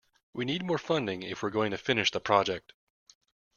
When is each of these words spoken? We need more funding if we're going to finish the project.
We 0.33 0.45
need 0.45 0.63
more 0.65 0.79
funding 0.79 1.21
if 1.21 1.43
we're 1.43 1.51
going 1.51 1.69
to 1.69 1.77
finish 1.77 2.09
the 2.09 2.19
project. 2.19 2.73